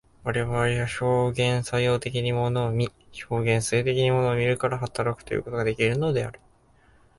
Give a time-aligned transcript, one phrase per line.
[0.23, 0.65] 我々は
[0.99, 2.89] 表現作用的に物を見、
[3.29, 6.39] 表現作用的に物を見るから働くということができるのである。